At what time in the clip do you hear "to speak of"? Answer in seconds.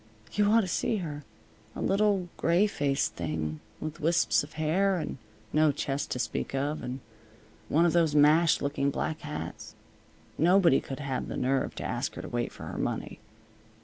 6.09-6.81